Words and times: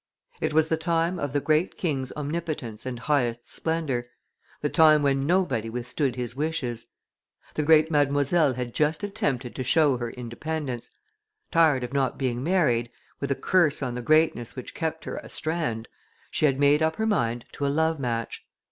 It 0.39 0.51
was 0.51 0.69
the 0.69 0.77
time 0.77 1.19
of 1.19 1.31
the 1.31 1.39
great 1.39 1.77
king's 1.77 2.11
omnipotence 2.13 2.87
and 2.87 2.97
highest 3.01 3.47
splendor, 3.47 4.03
the 4.61 4.67
time 4.67 5.03
when 5.03 5.27
nobody 5.27 5.69
withstood 5.69 6.15
his 6.15 6.35
wishes. 6.35 6.87
The 7.53 7.61
great 7.61 7.91
Mademoiselle 7.91 8.53
had 8.55 8.73
just 8.73 9.03
attempted 9.03 9.53
to 9.53 9.63
show 9.63 9.97
her 9.97 10.09
independence: 10.09 10.89
tired 11.51 11.83
of 11.83 11.93
not 11.93 12.17
being 12.17 12.41
married, 12.43 12.89
with 13.19 13.29
a 13.29 13.35
curse 13.35 13.83
on 13.83 13.93
the 13.93 14.01
greatness 14.01 14.55
which 14.55 14.73
kept 14.73 15.05
her 15.05 15.21
astrand, 15.23 15.87
she 16.31 16.47
had 16.47 16.59
made 16.59 16.81
up 16.81 16.95
her 16.95 17.05
mind 17.05 17.45
to 17.51 17.67
a 17.67 17.67
love 17.67 17.99
match. 17.99 18.43